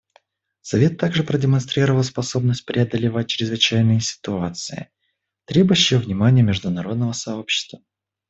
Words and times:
Совет 0.61 0.97
также 0.97 1.21
продемонстрировал 1.23 2.03
способность 2.03 2.65
преодолевать 2.65 3.27
чрезвычайные 3.29 3.99
ситуации, 3.99 4.89
требующие 5.45 5.99
внимания 5.99 6.41
международного 6.41 7.11
сообщества. 7.11 7.77